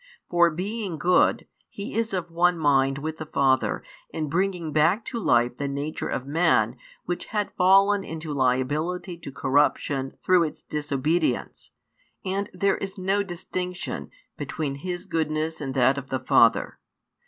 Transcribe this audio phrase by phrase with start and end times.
[0.31, 5.19] For being good, He is of one mind with the Father in bringing back to
[5.19, 11.69] life the nature of man which had fallen into liability to corruption through its disobedience;
[12.25, 16.79] and there is no distinction |127 between His goodness and that of the Father.